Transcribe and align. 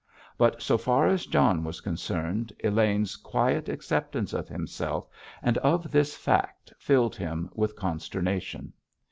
But 0.35 0.63
so 0.63 0.79
far 0.79 1.05
as 1.05 1.27
John 1.27 1.63
was 1.63 1.79
concerned, 1.79 2.51
Elaine's 2.63 3.15
quiet 3.15 3.69
acceptance 3.69 4.33
of 4.33 4.47
himself 4.47 5.07
and 5.43 5.59
of 5.59 5.91
this 5.91 6.17
fact 6.17 6.73
filled 6.79 7.15
him 7.15 7.51
with 7.53 7.75
consternation. 7.75 8.73